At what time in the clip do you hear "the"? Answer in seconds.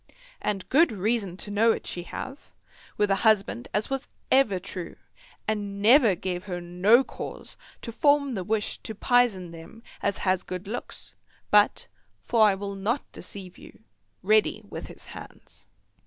8.33-8.43